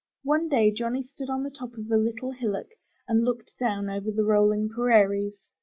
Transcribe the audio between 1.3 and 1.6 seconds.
the